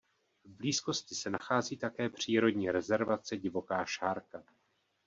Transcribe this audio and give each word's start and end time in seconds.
V 0.45 0.49
blízkosti 0.53 1.15
se 1.15 1.29
nachází 1.29 1.77
také 1.77 2.09
přírodní 2.09 2.71
rezervace 2.71 3.37
Divoká 3.37 3.85
Šárka. 3.85 4.43